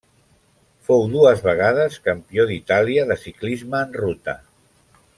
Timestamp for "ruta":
4.03-4.37